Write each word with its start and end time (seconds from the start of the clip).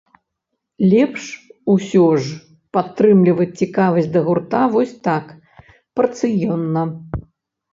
Лепш 0.91 1.23
усё 1.73 2.05
ж 2.23 2.31
падтрымліваць 2.77 3.49
цікавасць 3.61 4.09
да 4.17 4.21
гурта 4.31 4.63
вось 4.77 4.97
так, 5.09 5.25
парцыённа. 6.01 6.83